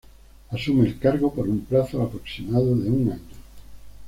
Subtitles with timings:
[0.49, 3.37] Asume el cargo por un plazo aproximado de un año.